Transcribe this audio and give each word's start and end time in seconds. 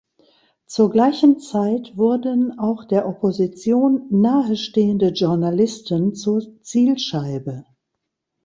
Zur 0.65 0.89
gleichen 0.89 1.39
Zeit 1.39 1.95
wurden 1.95 2.57
auch 2.57 2.85
der 2.85 3.07
Opposition 3.07 4.07
nahestehende 4.09 5.09
Journalisten 5.09 6.15
zur 6.15 6.59
Zielscheibe. 6.63 7.65